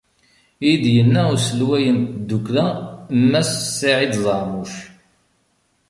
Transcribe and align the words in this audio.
I 0.69 0.71
d-yenna 0.81 1.21
uselway 1.33 1.85
n 1.97 1.99
tdukkla 2.01 2.65
Mass 3.29 3.51
Saɛid 3.79 4.13
Zeɛmuc. 4.23 4.73